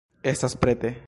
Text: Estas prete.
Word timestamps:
Estas 0.23 0.55
prete. 0.55 0.97